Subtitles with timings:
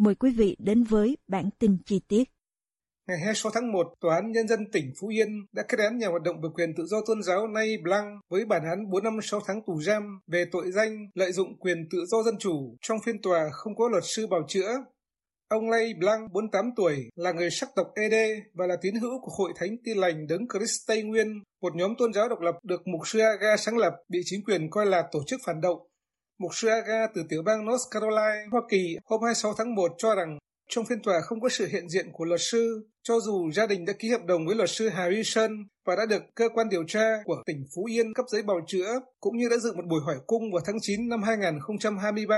[0.00, 2.24] mời quý vị đến với bản tin chi tiết.
[3.08, 6.08] Ngày 26 tháng 1, Tòa án Nhân dân tỉnh Phú Yên đã kết án nhà
[6.08, 9.18] hoạt động về quyền tự do tôn giáo Nay Blanc với bản án 4 năm
[9.22, 12.98] 6 tháng tù giam về tội danh lợi dụng quyền tự do dân chủ trong
[13.04, 14.72] phiên tòa không có luật sư bào chữa.
[15.48, 18.14] Ông Lay Blanc, 48 tuổi, là người sắc tộc ED
[18.54, 21.94] và là tín hữu của Hội Thánh Tin Lành Đấng Christ Tây Nguyên, một nhóm
[21.98, 25.02] tôn giáo độc lập được Mục sư Aga sáng lập, bị chính quyền coi là
[25.12, 25.89] tổ chức phản động.
[26.40, 30.14] Mục sư Aga từ tiểu bang North Carolina, Hoa Kỳ hôm 26 tháng 1 cho
[30.14, 30.38] rằng
[30.68, 33.84] trong phiên tòa không có sự hiện diện của luật sư, cho dù gia đình
[33.84, 35.50] đã ký hợp đồng với luật sư Harrison
[35.86, 39.00] và đã được cơ quan điều tra của tỉnh Phú Yên cấp giấy bào chữa,
[39.20, 42.36] cũng như đã dự một buổi hỏi cung vào tháng 9 năm 2023.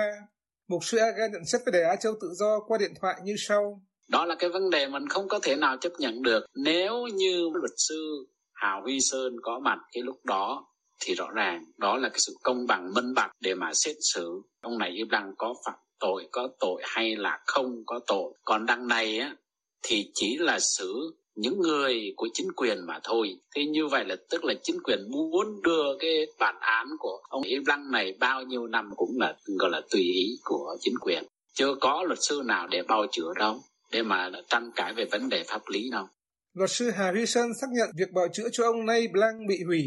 [0.68, 3.34] Mục sư Aga nhận xét về Đài Á Châu Tự Do qua điện thoại như
[3.38, 3.82] sau.
[4.08, 6.44] Đó là cái vấn đề mình không có thể nào chấp nhận được.
[6.64, 10.71] Nếu như luật sư Hào Huy Sơn có mặt cái lúc đó
[11.04, 14.42] thì rõ ràng đó là cái sự công bằng, minh bạch để mà xét xử.
[14.60, 18.32] Ông này Im đang có phạm tội, có tội hay là không có tội.
[18.44, 19.36] Còn đằng này á,
[19.82, 23.36] thì chỉ là xử những người của chính quyền mà thôi.
[23.54, 27.42] Thế như vậy là tức là chính quyền muốn đưa cái bản án của ông
[27.42, 31.24] yêu Lăng này bao nhiêu năm cũng là, gọi là tùy ý của chính quyền.
[31.54, 33.60] Chưa có luật sư nào để bao chữa đâu,
[33.92, 36.06] để mà tranh cãi về vấn đề pháp lý đâu.
[36.54, 39.84] Luật sư Harrison xác nhận việc bào chữa cho ông Nay Blanc bị hủy.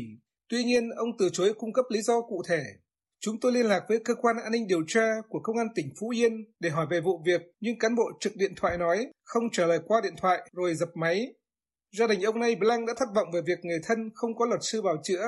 [0.50, 2.64] Tuy nhiên, ông từ chối cung cấp lý do cụ thể.
[3.20, 5.90] Chúng tôi liên lạc với cơ quan an ninh điều tra của công an tỉnh
[6.00, 9.44] Phú Yên để hỏi về vụ việc, nhưng cán bộ trực điện thoại nói không
[9.52, 11.28] trả lời qua điện thoại rồi dập máy.
[11.98, 14.60] Gia đình ông này Blanc đã thất vọng về việc người thân không có luật
[14.64, 15.26] sư bảo chữa.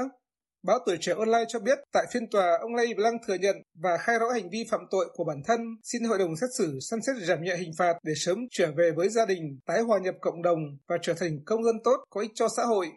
[0.64, 3.98] Báo Tuổi Trẻ Online cho biết tại phiên tòa ông Lay Blanc thừa nhận và
[3.98, 7.00] khai rõ hành vi phạm tội của bản thân, xin hội đồng xét xử xem
[7.02, 10.16] xét giảm nhẹ hình phạt để sớm trở về với gia đình, tái hòa nhập
[10.22, 12.88] cộng đồng và trở thành công dân tốt có ích cho xã hội.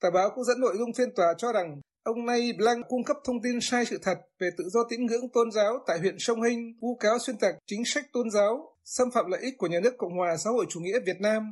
[0.00, 3.16] Tờ báo cũng dẫn nội dung phiên tòa cho rằng ông Nay Blanc cung cấp
[3.24, 6.42] thông tin sai sự thật về tự do tín ngưỡng tôn giáo tại huyện Sông
[6.42, 9.80] Hinh, vu cáo xuyên tạc chính sách tôn giáo, xâm phạm lợi ích của nhà
[9.82, 11.42] nước Cộng hòa xã hội chủ nghĩa Việt Nam.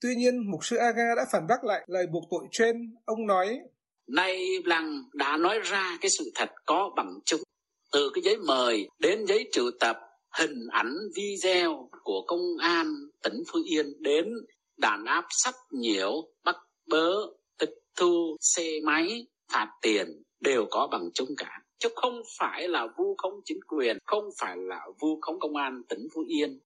[0.00, 2.94] Tuy nhiên, mục sư Aga đã phản bác lại lời buộc tội trên.
[3.04, 3.58] Ông nói,
[4.08, 7.42] Nay Blanc đã nói ra cái sự thật có bằng chứng
[7.92, 9.96] từ cái giấy mời đến giấy triệu tập
[10.38, 12.86] hình ảnh video của công an
[13.22, 14.24] tỉnh Phú Yên đến
[14.76, 16.12] đàn áp sách nhiễu
[16.44, 16.56] bắt
[16.86, 17.12] bớ
[17.96, 23.14] thu xe máy phạt tiền đều có bằng chứng cả chứ không phải là vu
[23.18, 26.60] khống chính quyền không phải là vu khống công an tỉnh phú yên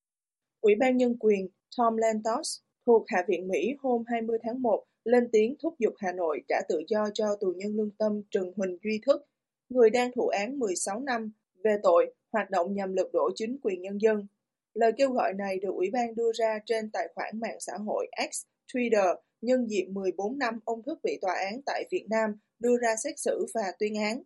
[0.60, 5.28] ủy ban nhân quyền tom lantos thuộc hạ viện mỹ hôm 20 tháng 1 lên
[5.32, 8.78] tiếng thúc giục Hà Nội trả tự do cho tù nhân lương tâm Trần Huỳnh
[8.84, 9.22] Duy Thức,
[9.68, 11.32] người đang thụ án 16 năm
[11.64, 14.26] về tội hoạt động nhằm lật đổ chính quyền nhân dân.
[14.74, 18.06] Lời kêu gọi này được Ủy ban đưa ra trên tài khoản mạng xã hội
[18.32, 22.78] X, Twitter nhân dịp 14 năm ông Thức bị tòa án tại Việt Nam đưa
[22.82, 24.22] ra xét xử và tuyên án.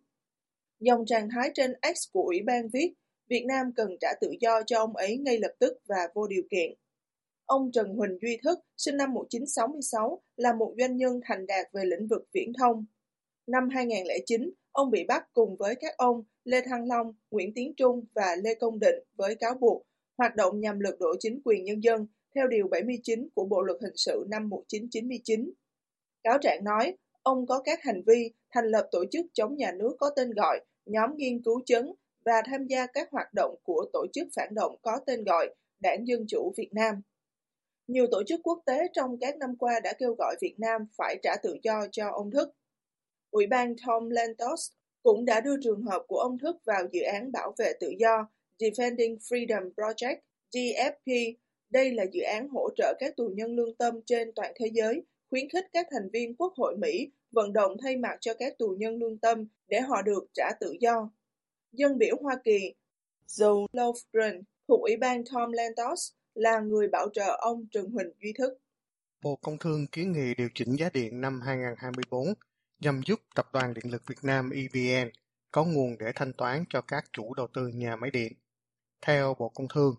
[0.79, 2.93] Dòng trạng thái trên X của Ủy ban viết,
[3.29, 6.43] Việt Nam cần trả tự do cho ông ấy ngay lập tức và vô điều
[6.51, 6.73] kiện.
[7.45, 11.85] Ông Trần Huỳnh Duy Thức, sinh năm 1966, là một doanh nhân thành đạt về
[11.85, 12.85] lĩnh vực viễn thông.
[13.47, 18.05] Năm 2009, ông bị bắt cùng với các ông Lê Thăng Long, Nguyễn Tiến Trung
[18.15, 19.85] và Lê Công Định với cáo buộc
[20.17, 23.77] hoạt động nhằm lật đổ chính quyền nhân dân theo Điều 79 của Bộ Luật
[23.81, 25.51] Hình sự năm 1999.
[26.23, 29.95] Cáo trạng nói, ông có các hành vi thành lập tổ chức chống nhà nước
[29.99, 31.93] có tên gọi nhóm nghiên cứu chấn
[32.25, 36.07] và tham gia các hoạt động của tổ chức phản động có tên gọi Đảng
[36.07, 37.01] Dân Chủ Việt Nam.
[37.87, 41.19] Nhiều tổ chức quốc tế trong các năm qua đã kêu gọi Việt Nam phải
[41.23, 42.49] trả tự do cho ông Thức.
[43.31, 44.71] Ủy ban Tom Lantos
[45.03, 48.27] cũng đã đưa trường hợp của ông Thức vào dự án bảo vệ tự do
[48.59, 50.17] Defending Freedom Project
[50.53, 51.35] DFP
[51.75, 55.03] đây là dự án hỗ trợ các tù nhân lương tâm trên toàn thế giới
[55.29, 58.75] khuyến khích các thành viên Quốc hội Mỹ vận động thay mặt cho các tù
[58.77, 61.09] nhân lương tâm để họ được trả tự do.
[61.71, 62.73] Dân biểu Hoa Kỳ
[63.27, 68.33] Joe Lofgren thuộc Ủy ban Tom Lantos là người bảo trợ ông Trần Huỳnh Duy
[68.33, 68.57] Thức.
[69.23, 72.33] Bộ Công Thương kiến nghị điều chỉnh giá điện năm 2024
[72.79, 75.09] nhằm giúp Tập đoàn Điện lực Việt Nam EVN
[75.51, 78.33] có nguồn để thanh toán cho các chủ đầu tư nhà máy điện.
[79.01, 79.95] Theo Bộ Công Thương,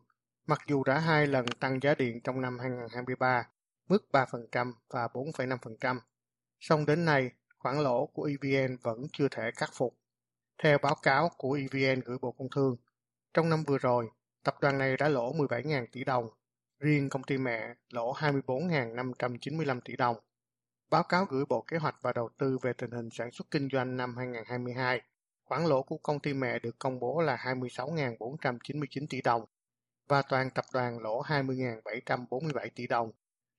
[0.47, 3.49] mặc dù đã hai lần tăng giá điện trong năm 2023,
[3.89, 5.99] mức 3% và 4,5%,
[6.61, 9.99] song đến nay khoản lỗ của EVN vẫn chưa thể khắc phục.
[10.63, 12.77] Theo báo cáo của EVN gửi Bộ Công Thương,
[13.35, 14.11] trong năm vừa rồi,
[14.43, 16.29] tập đoàn này đã lỗ 17.000 tỷ đồng,
[16.79, 20.17] riêng công ty mẹ lỗ 24.595 tỷ đồng.
[20.91, 23.69] Báo cáo gửi Bộ Kế hoạch và Đầu tư về tình hình sản xuất kinh
[23.73, 25.01] doanh năm 2022,
[25.45, 29.45] khoản lỗ của công ty mẹ được công bố là 26.499 tỷ đồng
[30.09, 33.13] và toàn tập đoàn lỗ 20.747 tỷ đồng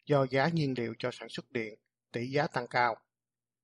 [0.06, 1.80] do giá nhiên liệu cho sản xuất điện,
[2.12, 2.96] tỷ giá tăng cao.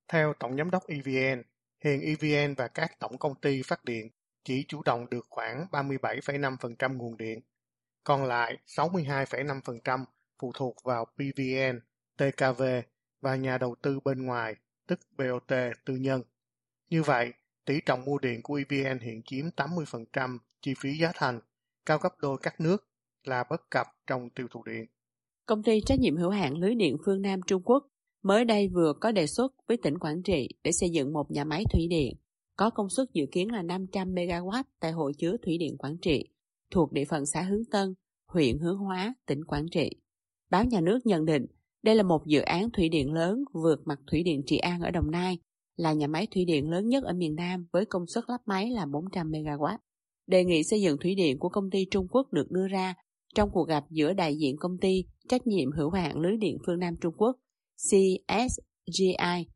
[0.07, 1.43] Theo Tổng Giám đốc EVN,
[1.83, 4.09] hiện EVN và các tổng công ty phát điện
[4.43, 7.39] chỉ chủ động được khoảng 37,5% nguồn điện,
[8.03, 10.05] còn lại 62,5%
[10.39, 11.79] phụ thuộc vào PVN,
[12.17, 12.63] TKV
[13.21, 14.55] và nhà đầu tư bên ngoài,
[14.87, 15.53] tức BOT
[15.85, 16.23] tư nhân.
[16.89, 17.33] Như vậy,
[17.65, 21.39] tỷ trọng mua điện của EVN hiện chiếm 80% chi phí giá thành,
[21.85, 22.77] cao gấp đôi các nước,
[23.23, 24.85] là bất cập trong tiêu thụ điện.
[25.45, 27.87] Công ty trách nhiệm hữu hạn lưới điện phương Nam Trung Quốc
[28.23, 31.43] mới đây vừa có đề xuất với tỉnh Quảng Trị để xây dựng một nhà
[31.43, 32.15] máy thủy điện
[32.55, 36.25] có công suất dự kiến là 500 MW tại hồ chứa thủy điện Quảng Trị,
[36.71, 37.93] thuộc địa phận xã Hướng Tân,
[38.27, 39.89] huyện Hướng Hóa, tỉnh Quảng Trị.
[40.49, 41.45] Báo nhà nước nhận định
[41.83, 44.91] đây là một dự án thủy điện lớn vượt mặt thủy điện Trị An ở
[44.91, 45.37] Đồng Nai,
[45.75, 48.69] là nhà máy thủy điện lớn nhất ở miền Nam với công suất lắp máy
[48.69, 49.77] là 400 MW.
[50.27, 52.93] Đề nghị xây dựng thủy điện của công ty Trung Quốc được đưa ra
[53.35, 56.79] trong cuộc gặp giữa đại diện công ty trách nhiệm hữu hạn lưới điện phương
[56.79, 57.35] Nam Trung Quốc
[57.77, 59.47] CSGI,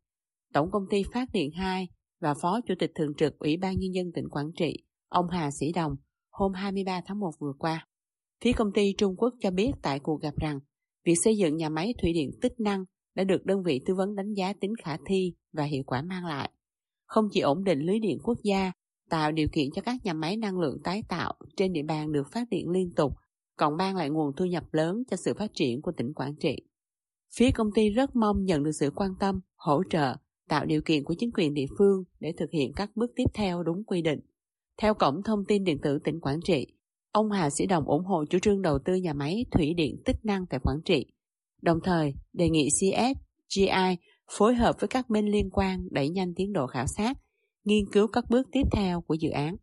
[0.52, 1.88] Tổng công ty Phát điện 2
[2.20, 5.50] và Phó Chủ tịch Thường trực Ủy ban Nhân dân tỉnh Quảng Trị, ông Hà
[5.50, 5.92] Sĩ Đồng,
[6.30, 7.86] hôm 23 tháng 1 vừa qua.
[8.44, 10.60] Phía công ty Trung Quốc cho biết tại cuộc gặp rằng,
[11.04, 14.14] việc xây dựng nhà máy thủy điện tích năng đã được đơn vị tư vấn
[14.14, 16.50] đánh giá tính khả thi và hiệu quả mang lại.
[17.06, 18.72] Không chỉ ổn định lưới điện quốc gia,
[19.10, 22.26] tạo điều kiện cho các nhà máy năng lượng tái tạo trên địa bàn được
[22.32, 23.12] phát điện liên tục,
[23.56, 26.56] còn mang lại nguồn thu nhập lớn cho sự phát triển của tỉnh Quảng Trị.
[27.36, 30.16] Phía công ty rất mong nhận được sự quan tâm, hỗ trợ,
[30.48, 33.62] tạo điều kiện của chính quyền địa phương để thực hiện các bước tiếp theo
[33.62, 34.20] đúng quy định.
[34.82, 36.66] Theo Cổng Thông tin Điện tử tỉnh Quảng Trị,
[37.12, 40.16] ông Hà Sĩ Đồng ủng hộ chủ trương đầu tư nhà máy thủy điện tích
[40.24, 41.06] năng tại Quảng Trị,
[41.62, 43.96] đồng thời đề nghị CSGI
[44.30, 47.18] phối hợp với các bên liên quan đẩy nhanh tiến độ khảo sát,
[47.68, 49.56] nghiên cứu các bước tiếp theo của dự án.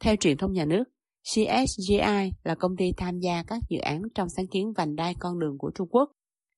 [0.00, 0.84] Theo truyền thông nhà nước,
[1.22, 5.38] CSGI là công ty tham gia các dự án trong sáng kiến vành đai con
[5.38, 6.10] đường của Trung Quốc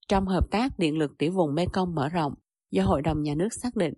[0.08, 2.34] trong hợp tác điện lực tiểu vùng Mekong mở rộng
[2.70, 3.94] do Hội đồng Nhà nước xác định.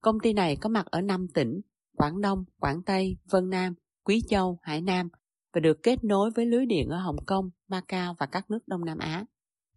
[0.00, 1.60] Công ty này có mặt ở 5 tỉnh
[1.96, 3.74] Quảng Đông, Quảng Tây, Vân Nam,
[4.04, 5.08] Quý Châu, Hải Nam
[5.54, 8.84] và được kết nối với lưới điện ở Hồng Kông, Macau và các nước Đông
[8.84, 9.24] Nam Á.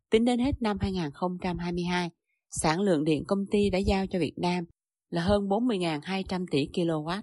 [0.10, 2.10] Tính đến hết năm 2022,
[2.50, 4.66] sản lượng điện công ty đã giao cho Việt Nam
[5.10, 7.22] là hơn 40.200 tỷ kW.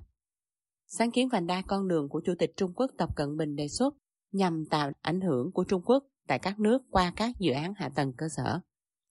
[0.86, 3.68] Sáng kiến vành đai con đường của Chủ tịch Trung Quốc Tập Cận Bình đề
[3.68, 3.94] xuất
[4.32, 7.90] nhằm tạo ảnh hưởng của Trung Quốc tại các nước qua các dự án hạ
[7.94, 8.60] tầng cơ sở.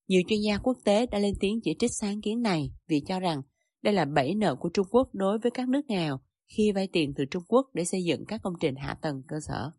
[0.08, 3.20] Nhiều chuyên gia quốc tế đã lên tiếng chỉ trích sáng kiến này vì cho
[3.20, 3.42] rằng
[3.82, 6.20] đây là bẫy nợ của Trung Quốc đối với các nước nghèo
[6.58, 9.36] khi vay tiền từ Trung Quốc để xây dựng các công trình hạ tầng cơ
[9.48, 9.72] sở.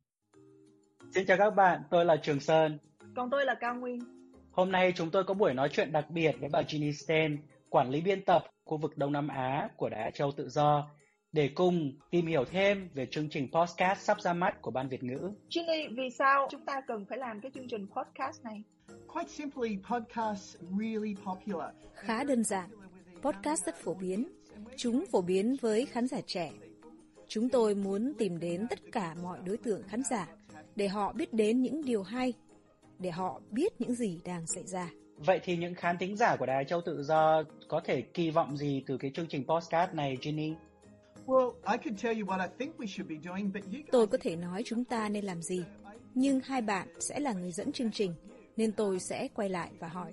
[1.15, 2.79] Xin chào các bạn, tôi là Trường Sơn.
[3.17, 3.99] Còn tôi là Cao Nguyên.
[4.51, 7.39] Hôm nay chúng tôi có buổi nói chuyện đặc biệt với bà Ginny Sten,
[7.73, 10.91] quản lý biên tập khu vực Đông Nam Á của Đài Á Châu Tự Do,
[11.33, 15.03] để cùng tìm hiểu thêm về chương trình podcast sắp ra mắt của Ban Việt
[15.03, 15.31] ngữ.
[15.51, 18.63] Ginny, vì sao chúng ta cần phải làm cái chương trình podcast này?
[19.09, 21.71] Quite simply, podcasts really popular.
[21.95, 22.71] Khá đơn giản,
[23.23, 24.29] podcast rất phổ biến.
[24.77, 26.51] Chúng phổ biến với khán giả trẻ.
[27.29, 30.29] Chúng tôi muốn tìm đến tất cả mọi đối tượng khán giả
[30.77, 32.33] để họ biết đến những điều hay,
[32.99, 34.91] để họ biết những gì đang xảy ra.
[35.25, 38.57] Vậy thì những khán thính giả của Đài Châu Tự Do có thể kỳ vọng
[38.57, 40.55] gì từ cái chương trình podcast này, Ginny?
[43.93, 45.65] Tôi có thể nói chúng ta nên làm gì,
[46.15, 48.15] nhưng hai bạn sẽ là người dẫn chương trình,
[48.57, 50.13] nên tôi sẽ quay lại và hỏi,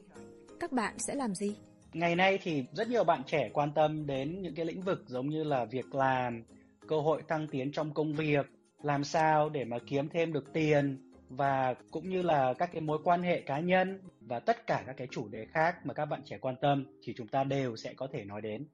[0.60, 1.56] các bạn sẽ làm gì?
[1.94, 5.30] Ngày nay thì rất nhiều bạn trẻ quan tâm đến những cái lĩnh vực giống
[5.30, 6.44] như là việc làm,
[6.88, 8.46] cơ hội thăng tiến trong công việc,
[8.84, 13.00] làm sao để mà kiếm thêm được tiền và cũng như là các cái mối
[13.04, 16.22] quan hệ cá nhân và tất cả các cái chủ đề khác mà các bạn
[16.26, 18.68] trẻ quan tâm thì chúng ta đều sẽ có thể nói đến.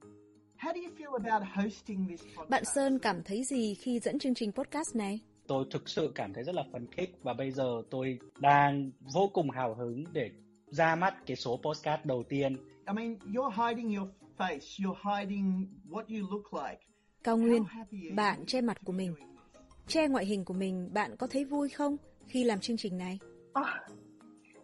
[2.49, 5.19] Bạn Sơn cảm thấy gì khi dẫn chương trình podcast này?
[5.47, 9.29] Tôi thực sự cảm thấy rất là phấn khích và bây giờ tôi đang vô
[9.33, 10.31] cùng hào hứng để
[10.67, 12.57] ra mắt cái số postcard đầu tiên.
[12.87, 16.79] I mean, you're hiding your face, you're hiding what you look like.
[17.23, 17.63] Cao Nguyên,
[18.15, 19.15] bạn che mặt của mình.
[19.87, 23.19] Che ngoại hình của mình, bạn có thấy vui không khi làm chương trình này?
[23.53, 23.81] À,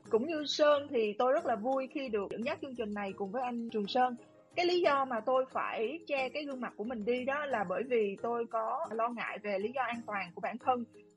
[0.10, 3.14] cũng như Sơn thì tôi rất là vui khi được dẫn dắt chương trình này
[3.18, 4.16] cùng với anh Trường Sơn.
[4.56, 7.64] Cái lý do mà tôi phải che cái gương mặt của mình đi đó là
[7.70, 10.84] bởi vì tôi có lo ngại về lý do an toàn của bản thân.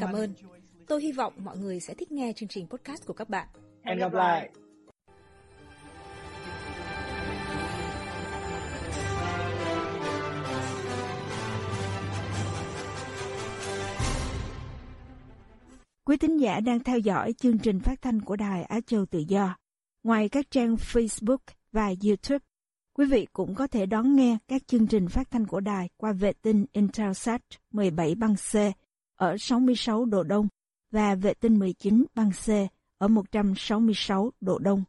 [0.00, 0.34] Cảm ơn.
[0.86, 3.48] Tôi hy vọng mọi người sẽ thích nghe chương trình podcast của các bạn.
[3.82, 4.50] Hẹn gặp lại!
[16.04, 19.18] Quý thính giả đang theo dõi chương trình phát thanh của Đài Á Châu Tự
[19.28, 19.56] Do.
[20.02, 21.38] Ngoài các trang Facebook
[21.72, 22.38] và YouTube,
[23.00, 26.12] quý vị cũng có thể đón nghe các chương trình phát thanh của đài qua
[26.12, 27.42] vệ tinh Intelsat
[27.72, 28.56] 17 băng C
[29.16, 30.48] ở 66 độ Đông
[30.90, 32.48] và vệ tinh 19 băng C
[32.98, 34.84] ở 166 độ Đông.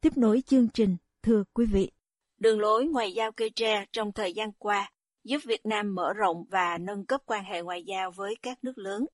[0.00, 1.90] Tiếp nối chương trình, thưa quý vị.
[2.38, 4.90] Đường lối ngoại giao cây tre trong thời gian qua
[5.24, 8.78] giúp Việt Nam mở rộng và nâng cấp quan hệ ngoại giao với các nước
[8.78, 9.06] lớn.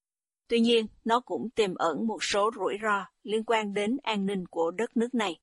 [0.49, 4.47] Tuy nhiên, nó cũng tiềm ẩn một số rủi ro liên quan đến an ninh
[4.47, 5.39] của đất nước này.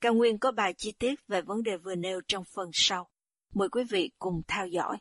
[0.00, 3.08] Cao Nguyên có bài chi tiết về vấn đề vừa nêu trong phần sau.
[3.54, 4.96] Mời quý vị cùng theo dõi.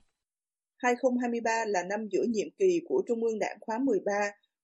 [0.78, 4.12] 2023 là năm giữa nhiệm kỳ của Trung ương Đảng khóa 13,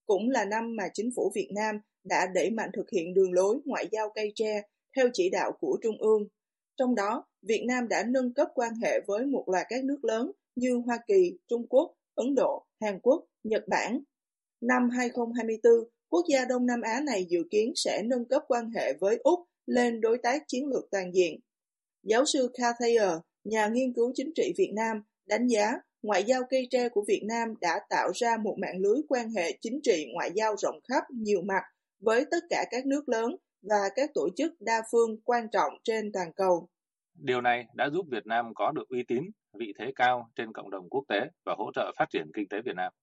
[0.06, 3.60] cũng là năm mà chính phủ Việt Nam đã đẩy mạnh thực hiện đường lối
[3.66, 4.62] ngoại giao cây tre
[4.96, 6.28] theo chỉ đạo của Trung ương.
[6.78, 10.32] Trong đó, Việt Nam đã nâng cấp quan hệ với một loạt các nước lớn
[10.56, 14.00] như Hoa Kỳ, Trung Quốc, Ấn Độ, Hàn Quốc, Nhật Bản.
[14.62, 15.72] Năm 2024,
[16.10, 19.40] quốc gia Đông Nam Á này dự kiến sẽ nâng cấp quan hệ với Úc
[19.66, 21.40] lên đối tác chiến lược toàn diện.
[22.04, 23.12] Giáo sư Carl Thayer,
[23.44, 27.22] nhà nghiên cứu chính trị Việt Nam, đánh giá ngoại giao cây tre của Việt
[27.28, 31.04] Nam đã tạo ra một mạng lưới quan hệ chính trị ngoại giao rộng khắp
[31.10, 31.64] nhiều mặt
[32.00, 36.12] với tất cả các nước lớn và các tổ chức đa phương quan trọng trên
[36.12, 36.68] toàn cầu.
[37.14, 39.24] Điều này đã giúp Việt Nam có được uy tín,
[39.60, 42.58] vị thế cao trên cộng đồng quốc tế và hỗ trợ phát triển kinh tế
[42.66, 42.94] Việt Nam.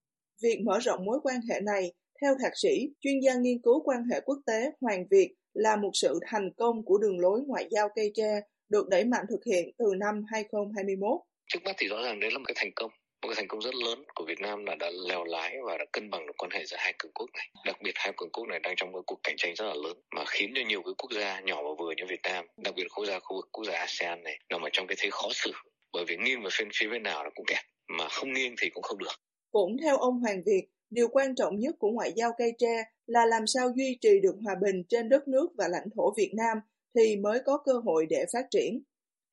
[0.43, 4.05] Việc mở rộng mối quan hệ này, theo thạc sĩ, chuyên gia nghiên cứu quan
[4.13, 7.89] hệ quốc tế Hoàng Việt, là một sự thành công của đường lối ngoại giao
[7.95, 11.21] cây tre được đẩy mạnh thực hiện từ năm 2021.
[11.47, 12.91] Trước mắt thì rõ ràng đấy là một cái thành công
[13.23, 15.85] một cái thành công rất lớn của Việt Nam là đã lèo lái và đã
[15.93, 17.49] cân bằng được quan hệ giữa hai cường quốc này.
[17.65, 19.97] Đặc biệt hai cường quốc này đang trong một cuộc cạnh tranh rất là lớn
[20.17, 22.87] mà khiến cho nhiều cái quốc gia nhỏ và vừa như Việt Nam, đặc biệt
[22.95, 25.53] quốc gia khu vực quốc gia ASEAN này nằm ở trong cái thế khó xử
[25.93, 28.71] bởi vì nghiêng về phía phía bên nào là cũng kẹt mà không nghiêng thì
[28.71, 29.15] cũng không được.
[29.51, 33.27] Cũng theo ông Hoàng Việt, điều quan trọng nhất của ngoại giao cây tre là
[33.27, 36.59] làm sao duy trì được hòa bình trên đất nước và lãnh thổ Việt Nam
[36.95, 38.83] thì mới có cơ hội để phát triển.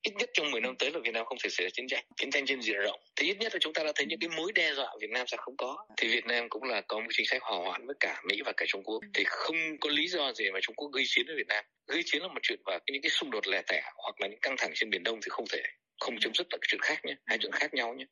[0.07, 2.05] Ít nhất trong 10 năm tới là Việt Nam không thể xảy ra chiến tranh,
[2.17, 2.99] chiến tranh trên diện rộng.
[3.15, 5.27] Thì ít nhất là chúng ta đã thấy những cái mối đe dọa Việt Nam
[5.27, 5.85] sẽ không có.
[5.97, 8.53] Thì Việt Nam cũng là có một chính sách hòa hoãn với cả Mỹ và
[8.57, 8.99] cả Trung Quốc.
[9.13, 11.65] Thì không có lý do gì mà Trung Quốc gây chiến với Việt Nam.
[11.87, 14.39] Gây chiến là một chuyện và những cái xung đột lẻ tẻ hoặc là những
[14.41, 15.61] căng thẳng trên Biển Đông thì không thể
[15.99, 18.05] không chấm dứt là cái chuyện khác nhé, hai chuyện khác nhau nhé.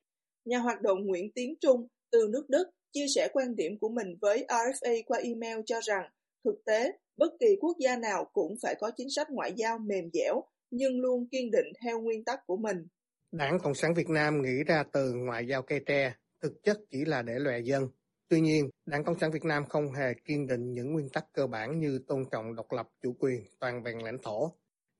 [0.45, 4.15] Nhà hoạt động Nguyễn Tiến Trung từ nước Đức chia sẻ quan điểm của mình
[4.21, 6.09] với RFA qua email cho rằng
[6.43, 10.09] thực tế bất kỳ quốc gia nào cũng phải có chính sách ngoại giao mềm
[10.13, 12.88] dẻo nhưng luôn kiên định theo nguyên tắc của mình.
[13.31, 17.05] Đảng Cộng sản Việt Nam nghĩ ra từ ngoại giao cây tre thực chất chỉ
[17.05, 17.88] là để lòe dân.
[18.27, 21.47] Tuy nhiên, Đảng Cộng sản Việt Nam không hề kiên định những nguyên tắc cơ
[21.47, 24.51] bản như tôn trọng độc lập, chủ quyền, toàn vẹn lãnh thổ.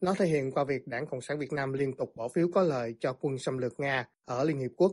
[0.02, 2.64] Nó thể hiện qua việc Đảng Cộng sản Việt Nam liên tục bỏ phiếu có
[2.64, 4.92] lợi cho quân xâm lược Nga ở Liên Hiệp Quốc,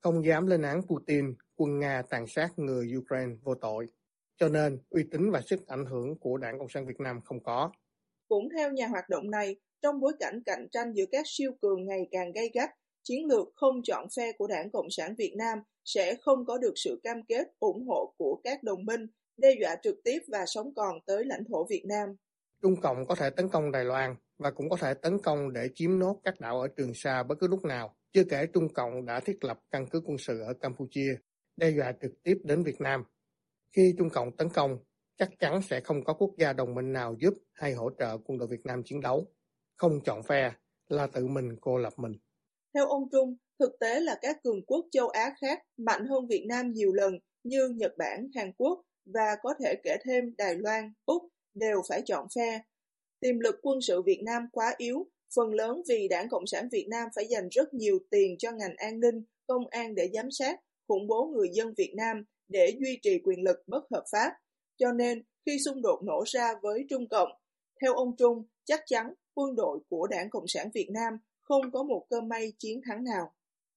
[0.00, 3.86] không dám lên án Putin, quân Nga tàn sát người Ukraine vô tội.
[4.38, 7.42] Cho nên, uy tín và sức ảnh hưởng của Đảng Cộng sản Việt Nam không
[7.42, 7.70] có.
[8.28, 11.86] Cũng theo nhà hoạt động này, trong bối cảnh cạnh tranh giữa các siêu cường
[11.86, 12.70] ngày càng gay gắt,
[13.04, 16.72] chiến lược không chọn phe của Đảng Cộng sản Việt Nam sẽ không có được
[16.76, 20.74] sự cam kết ủng hộ của các đồng minh đe dọa trực tiếp và sống
[20.76, 22.08] còn tới lãnh thổ Việt Nam.
[22.62, 25.68] Trung Cộng có thể tấn công Đài Loan và cũng có thể tấn công để
[25.74, 27.96] chiếm nốt các đảo ở Trường Sa bất cứ lúc nào.
[28.12, 31.18] Chưa kể Trung Cộng đã thiết lập căn cứ quân sự ở Campuchia,
[31.56, 33.04] đe dọa trực tiếp đến Việt Nam.
[33.72, 34.78] Khi Trung Cộng tấn công,
[35.18, 38.38] chắc chắn sẽ không có quốc gia đồng minh nào giúp hay hỗ trợ quân
[38.38, 39.26] đội Việt Nam chiến đấu.
[39.76, 40.52] Không chọn phe
[40.88, 42.12] là tự mình cô lập mình.
[42.74, 46.44] Theo ông Trung, thực tế là các cường quốc châu Á khác mạnh hơn Việt
[46.48, 50.92] Nam nhiều lần như Nhật Bản, Hàn Quốc và có thể kể thêm Đài Loan,
[51.06, 51.22] Úc
[51.54, 52.60] đều phải chọn phe.
[53.20, 56.86] Tiềm lực quân sự Việt Nam quá yếu, phần lớn vì Đảng Cộng sản Việt
[56.90, 60.60] Nam phải dành rất nhiều tiền cho ngành an ninh, công an để giám sát,
[60.88, 64.32] khủng bố người dân Việt Nam để duy trì quyền lực bất hợp pháp.
[64.76, 67.28] Cho nên, khi xung đột nổ ra với Trung Cộng,
[67.82, 71.82] theo ông Trung, chắc chắn quân đội của Đảng Cộng sản Việt Nam không có
[71.82, 73.32] một cơ may chiến thắng nào.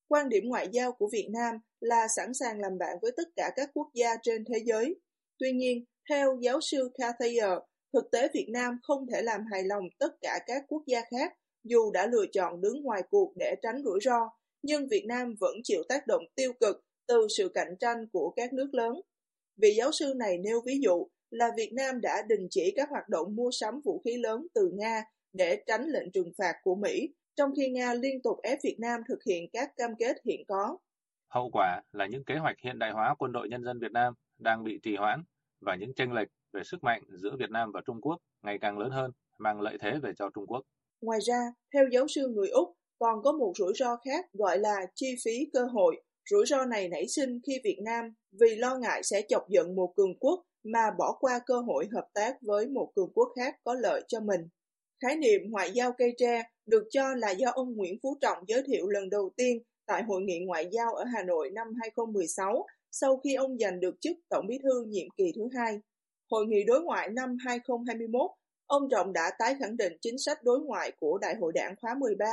[0.08, 3.52] Quan điểm ngoại giao của Việt Nam là sẵn sàng làm bạn với tất cả
[3.56, 4.96] các quốc gia trên thế giới.
[5.40, 7.60] Tuy nhiên, theo giáo sư Cathayer,
[7.94, 11.34] thực tế Việt Nam không thể làm hài lòng tất cả các quốc gia khác
[11.64, 14.30] dù đã lựa chọn đứng ngoài cuộc để tránh rủi ro,
[14.62, 18.54] nhưng Việt Nam vẫn chịu tác động tiêu cực từ sự cạnh tranh của các
[18.54, 19.02] nước lớn.
[19.58, 23.10] Vị giáo sư này nêu ví dụ là Việt Nam đã đình chỉ các hoạt
[23.10, 27.10] động mua sắm vũ khí lớn từ Nga để tránh lệnh trừng phạt của Mỹ,
[27.36, 30.78] trong khi Nga liên tục ép Việt Nam thực hiện các cam kết hiện có.
[31.28, 34.14] Hậu quả là những kế hoạch hiện đại hóa quân đội nhân dân Việt Nam
[34.38, 35.24] đang bị trì hoãn
[35.62, 38.78] và những tranh lệch về sức mạnh giữa Việt Nam và Trung Quốc ngày càng
[38.78, 40.62] lớn hơn, mang lợi thế về cho Trung Quốc.
[41.02, 41.40] Ngoài ra,
[41.74, 45.50] theo giáo sư người Úc, còn có một rủi ro khác gọi là chi phí
[45.54, 46.02] cơ hội.
[46.30, 49.94] Rủi ro này nảy sinh khi Việt Nam vì lo ngại sẽ chọc giận một
[49.96, 53.74] cường quốc mà bỏ qua cơ hội hợp tác với một cường quốc khác có
[53.74, 54.42] lợi cho mình.
[55.02, 58.64] Khái niệm ngoại giao cây tre được cho là do ông Nguyễn Phú Trọng giới
[58.68, 63.18] thiệu lần đầu tiên tại Hội nghị Ngoại giao ở Hà Nội năm 2016 sau
[63.18, 65.80] khi ông giành được chức Tổng bí thư nhiệm kỳ thứ hai.
[66.32, 68.32] Hội nghị đối ngoại năm 2021,
[68.66, 71.96] ông Trọng đã tái khẳng định chính sách đối ngoại của Đại hội đảng khóa
[72.00, 72.26] 13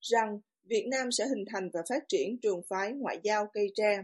[0.00, 3.98] rằng Việt Nam sẽ hình thành và phát triển trường phái ngoại giao cây tre.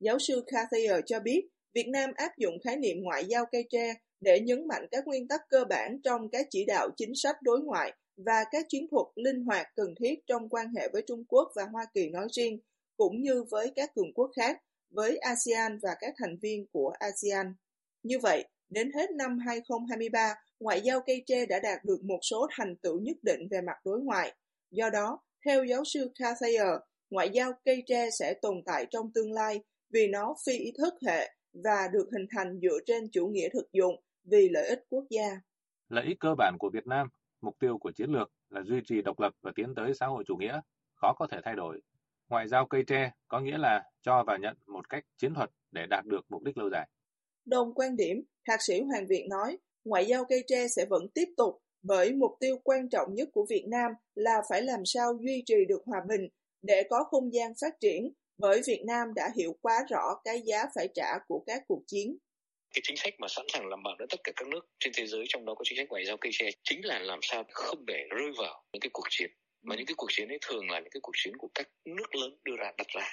[0.00, 3.94] Giáo sư Cathayer cho biết, Việt Nam áp dụng khái niệm ngoại giao cây tre
[4.20, 7.60] để nhấn mạnh các nguyên tắc cơ bản trong các chỉ đạo chính sách đối
[7.60, 11.48] ngoại và các chiến thuật linh hoạt cần thiết trong quan hệ với Trung Quốc
[11.56, 12.58] và Hoa Kỳ nói riêng,
[12.96, 14.58] cũng như với các cường quốc khác,
[14.90, 17.54] với ASEAN và các thành viên của ASEAN.
[18.02, 22.46] Như vậy, đến hết năm 2023, ngoại giao cây tre đã đạt được một số
[22.50, 24.34] thành tựu nhất định về mặt đối ngoại.
[24.70, 26.80] Do đó, theo giáo sư Cathayer,
[27.10, 29.60] ngoại giao cây tre sẽ tồn tại trong tương lai
[29.92, 31.30] vì nó phi ý thức hệ
[31.64, 35.40] và được hình thành dựa trên chủ nghĩa thực dụng vì lợi ích quốc gia.
[35.88, 37.08] Lợi ích cơ bản của Việt Nam,
[37.40, 40.24] mục tiêu của chiến lược là duy trì độc lập và tiến tới xã hội
[40.26, 40.60] chủ nghĩa,
[40.94, 41.80] khó có thể thay đổi.
[42.28, 45.86] Ngoại giao cây tre có nghĩa là cho và nhận một cách chiến thuật để
[45.90, 46.88] đạt được mục đích lâu dài.
[47.44, 48.16] Đồng quan điểm,
[48.48, 52.32] Thạc sĩ Hoàng Việt nói, ngoại giao cây tre sẽ vẫn tiếp tục bởi mục
[52.40, 56.00] tiêu quan trọng nhất của Việt Nam là phải làm sao duy trì được hòa
[56.08, 56.28] bình
[56.62, 60.64] để có không gian phát triển bởi Việt Nam đã hiểu quá rõ cái giá
[60.74, 62.16] phải trả của các cuộc chiến.
[62.74, 65.06] Cái chính sách mà sẵn sàng làm bạn với tất cả các nước trên thế
[65.06, 67.86] giới trong đó có chính sách ngoại giao cây tre chính là làm sao không
[67.86, 69.30] để rơi vào những cái cuộc chiến
[69.62, 72.14] mà những cái cuộc chiến ấy thường là những cái cuộc chiến của các nước
[72.14, 73.08] lớn đưa ra đặt ra.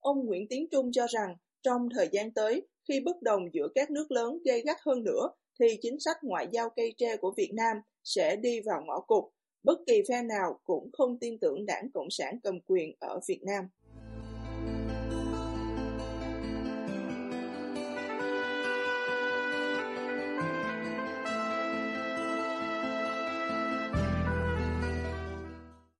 [0.00, 3.90] Ông Nguyễn Tiến Trung cho rằng trong thời gian tới, khi bất đồng giữa các
[3.90, 7.50] nước lớn gây gắt hơn nữa, thì chính sách ngoại giao cây tre của Việt
[7.54, 9.24] Nam sẽ đi vào ngõ cụt.
[9.62, 13.40] Bất kỳ phe nào cũng không tin tưởng đảng Cộng sản cầm quyền ở Việt
[13.42, 13.68] Nam.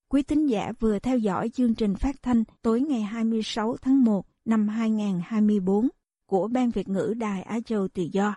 [0.09, 4.27] Quý tín giả vừa theo dõi chương trình phát thanh tối ngày 26 tháng 1
[4.44, 5.88] năm 2024
[6.27, 8.37] của Ban Việt ngữ Đài Á Châu Tự Do.